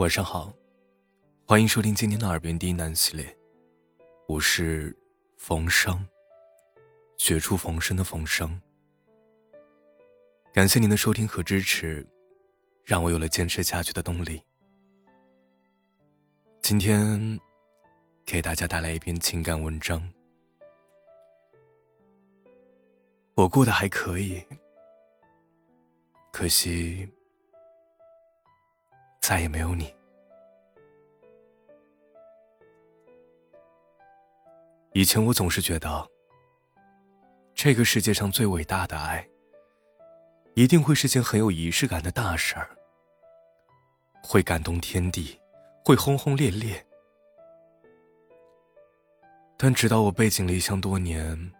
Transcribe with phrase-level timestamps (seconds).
[0.00, 0.50] 晚上好，
[1.46, 3.36] 欢迎收听今天的《耳边低喃》系列，
[4.26, 4.96] 我是
[5.36, 6.08] 冯生，
[7.18, 8.58] 绝处逢生的冯生。
[10.54, 12.08] 感谢您的收听和支持，
[12.82, 14.42] 让我有了坚持下去的动力。
[16.62, 17.38] 今天
[18.24, 20.10] 给大家带来一篇情感文章，
[23.34, 24.42] 我过得还可以，
[26.32, 27.06] 可惜。
[29.30, 29.94] 再也没有你。
[34.92, 36.04] 以前我总是觉得，
[37.54, 39.24] 这个世界上最伟大的爱，
[40.54, 42.76] 一定会是件很有仪式感的大事儿，
[44.20, 45.40] 会感动天地，
[45.84, 46.84] 会轰轰烈烈。
[49.56, 51.52] 但直到我背井离乡多年，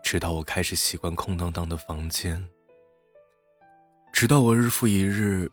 [0.00, 2.48] 直到我开始习惯空荡荡的房间，
[4.12, 5.50] 直到我日复一日。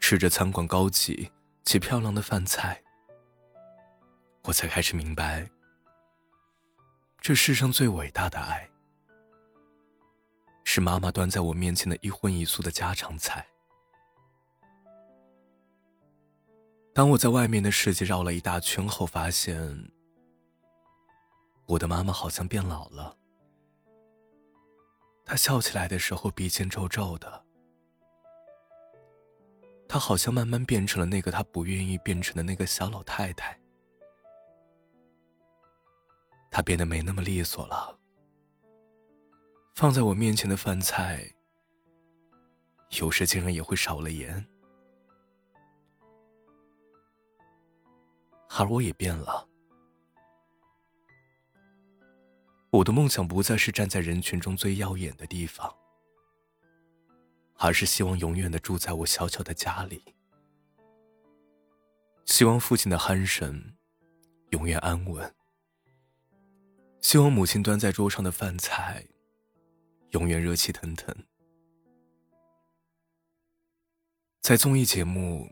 [0.00, 1.30] 吃着餐馆高级
[1.64, 2.82] 且漂亮的饭菜，
[4.42, 5.48] 我才开始明白，
[7.20, 8.68] 这世上最伟大的爱，
[10.62, 13.46] 是妈妈端在我面前的一荤一素的家常菜。
[16.92, 19.90] 当我在外面的世界绕了一大圈后，发现
[21.66, 23.16] 我的妈妈好像变老了。
[25.24, 27.44] 她笑起来的时候，鼻尖皱皱的。
[29.94, 33.56] 她好像慢慢变成了那个她不愿意变成的那个小老太太。
[36.50, 37.96] 她变得没那么利索了。
[39.72, 41.32] 放在我面前的饭菜，
[42.98, 44.44] 有时竟然也会少了盐。
[48.58, 49.48] 而我也变了。
[52.70, 55.72] 我的梦想不再是站在人群中最耀眼的地方。
[57.56, 60.02] 而是希望永远的住在我小小的家里，
[62.26, 63.74] 希望父亲的鼾声
[64.50, 65.34] 永远安稳，
[67.00, 69.06] 希望母亲端在桌上的饭菜
[70.10, 71.14] 永远热气腾腾。
[74.40, 75.48] 在综艺节目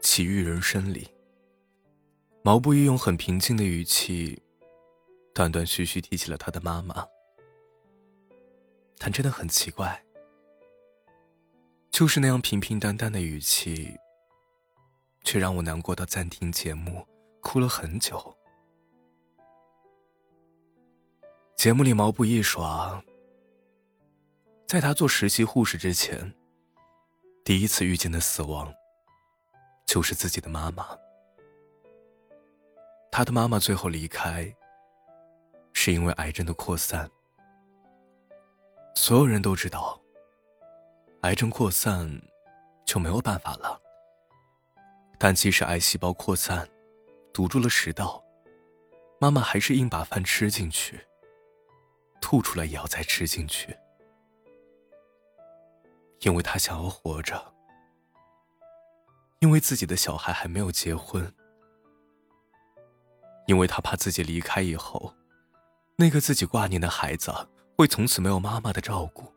[0.02, 1.08] 《奇遇人生》里，
[2.42, 4.42] 毛不易用很平静的语气，
[5.34, 7.06] 断断续续提起了他的妈妈，
[8.98, 10.05] 但真的很奇怪。
[11.96, 13.98] 就是那样平平淡淡的语气，
[15.24, 17.02] 却让我难过到暂停节目，
[17.40, 18.36] 哭了很久。
[21.56, 23.02] 节目里毛不易说，
[24.68, 26.34] 在他做实习护士之前，
[27.42, 28.70] 第一次遇见的死亡，
[29.86, 30.86] 就是自己的妈妈。
[33.10, 34.54] 他的妈妈最后离开，
[35.72, 37.10] 是因为癌症的扩散。
[38.94, 39.98] 所有人都知道。
[41.26, 42.08] 癌症扩散
[42.84, 43.80] 就没有办法了，
[45.18, 46.68] 但即使癌细胞扩散
[47.34, 48.22] 堵住了食道，
[49.18, 51.04] 妈妈还是硬把饭吃进去，
[52.20, 53.76] 吐出来也要再吃进去，
[56.20, 57.52] 因为她想要活着，
[59.40, 61.34] 因为自己的小孩还没有结婚，
[63.48, 65.12] 因为她怕自己离开以后，
[65.96, 67.32] 那个自己挂念的孩子
[67.76, 69.35] 会从此没有妈妈的照顾。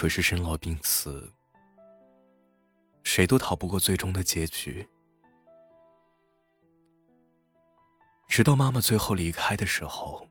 [0.00, 1.30] 可是生老病死，
[3.02, 4.88] 谁都逃不过最终的结局。
[8.26, 10.26] 直到妈妈最后离开的时候，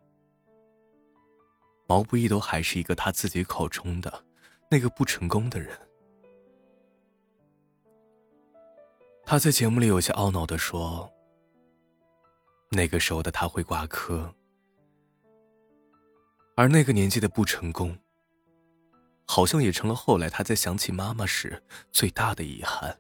[1.86, 4.26] 毛不易都还是一个他自己口中的
[4.72, 5.80] 那个不成功的人。
[9.24, 11.08] 他在节目里有些懊恼的说
[12.74, 14.34] ：“那个时候的他会挂科，
[16.56, 17.96] 而那个年纪的不成功。”
[19.32, 23.00] 好像也成了后来他在想起妈妈时最大的遗憾。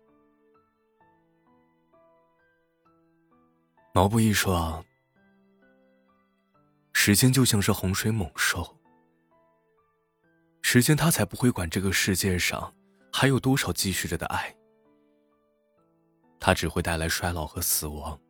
[3.96, 4.86] 毛不易说
[6.94, 8.78] ：“时间就像是洪水猛兽，
[10.62, 12.76] 时间他才不会管这个世界上
[13.12, 14.56] 还有多少继续着的爱，
[16.40, 18.22] 他只会带来衰老和死亡，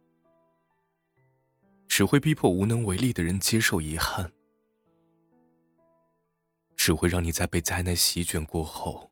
[1.90, 4.32] 只会逼迫无能为力的人接受遗憾。”
[6.80, 9.12] 只会让你在被灾难席卷过后，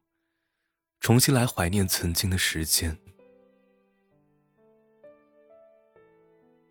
[1.02, 2.98] 重新来怀念曾经的时间。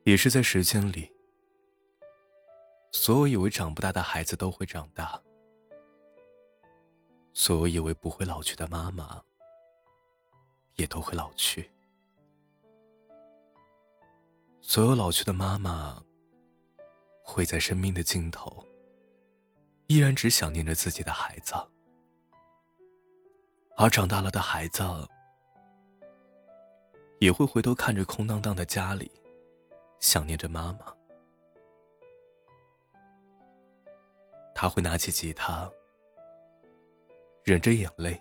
[0.04, 1.12] 也是在时间里，
[2.92, 5.22] 所有以为长不大的孩子都会长大，
[7.34, 9.22] 所有以为不会老去的妈妈，
[10.76, 11.70] 也都会老去。
[14.62, 16.02] 所有老去的妈妈，
[17.22, 18.66] 会在生命的尽头。
[19.88, 21.54] 依然只想念着自己的孩子，
[23.76, 24.82] 而长大了的孩子，
[27.20, 29.10] 也会回头看着空荡荡的家里，
[30.00, 30.92] 想念着妈妈。
[34.54, 35.70] 他会拿起吉他，
[37.44, 38.20] 忍着眼泪，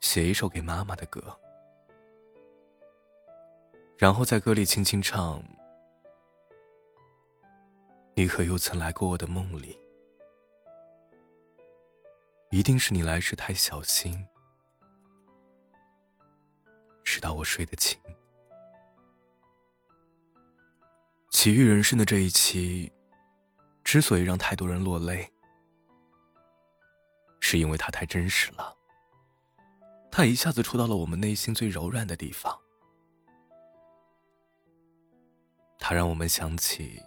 [0.00, 1.20] 写一首给妈妈的歌，
[3.96, 5.42] 然后在歌里轻轻唱
[8.18, 9.78] ：“你可又曾来过我的梦里？
[12.50, 14.26] 一定是你来时太小心，
[17.04, 17.96] 直到我睡得轻。”
[21.30, 22.92] 奇遇人生的这一期。
[23.84, 25.32] 之所以让太多人落泪，
[27.38, 28.76] 是因为它太真实了。
[30.10, 32.58] 它一下子触到了我们内心最柔软的地方。
[35.78, 37.00] 它让我们想起，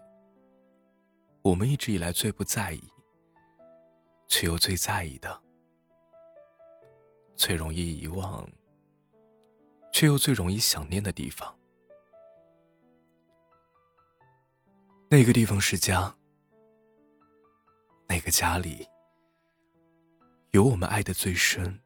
[1.44, 2.84] 我们一直以来最不在意，
[4.28, 5.42] 却又最在意的，
[7.36, 8.48] 最容易遗忘，
[9.92, 11.58] 却又最容易想念的地方。
[15.10, 16.16] 那个地方是家。
[18.08, 18.86] 那个家里，
[20.52, 21.80] 有我们爱的最深，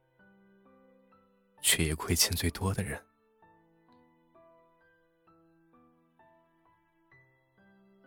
[1.61, 2.99] 却也亏欠最多的人。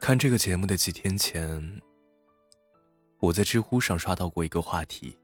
[0.09, 1.83] 看这个节目的几天前，
[3.19, 5.15] 我在知乎上刷到过一个话题，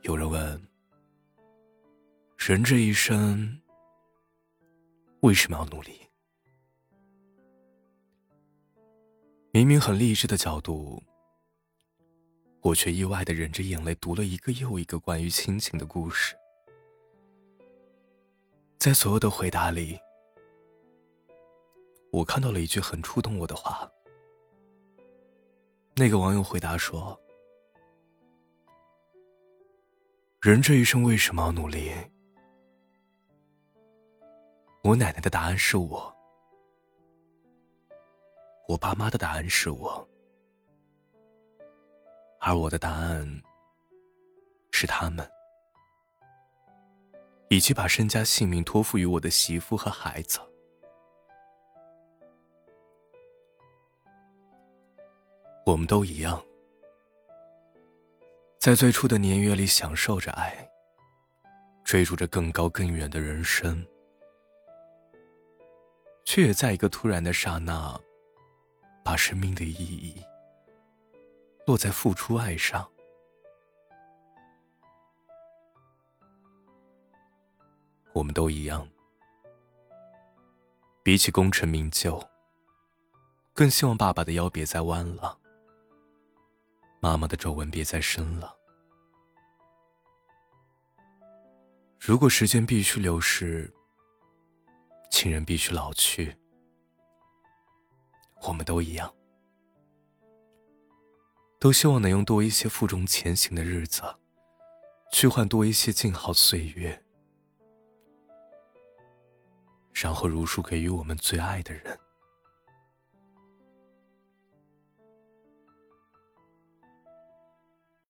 [0.00, 0.66] 有人问：
[2.38, 3.60] 人这一生
[5.20, 6.00] 为什么要努力？
[9.50, 11.02] 明明很励志的角度，
[12.62, 16.34] 我却意外的忍着眼泪读了一个又一个关于亲情的故事。
[18.78, 20.00] 在所有的回答里，
[22.12, 23.90] 我看到了一句很触动我的话。
[25.96, 27.18] 那个网友回答说
[30.42, 31.90] ：“人这一生为什么要努力？”
[34.84, 36.14] 我奶奶的答案是我。
[38.68, 40.06] 我爸妈的答案是我，
[42.40, 43.26] 而我的答案
[44.70, 45.26] 是他们，
[47.48, 50.38] 以及把身家性命托付于我的媳妇和孩子。
[55.64, 56.42] 我们都一样，
[58.58, 60.70] 在最初的年月里享受着爱，
[61.84, 63.86] 追逐着更高更远的人生，
[66.24, 68.00] 却也在一个突然的刹那。
[69.04, 70.24] 把生命的意义
[71.66, 72.88] 落在付出爱上，
[78.12, 78.88] 我们都一样。
[81.02, 82.24] 比起功成名就，
[83.52, 85.36] 更希望爸爸的腰别再弯了，
[87.04, 88.56] 妈妈的皱纹别再深了。
[91.98, 93.68] 如果时间必须流逝，
[95.10, 96.36] 亲人必须老去。
[98.42, 99.12] 我们都一样，
[101.58, 104.02] 都希望能用多一些负重前行的日子，
[105.10, 107.04] 去换多一些静好岁月，
[109.92, 111.98] 然后如数给予我们最爱的人。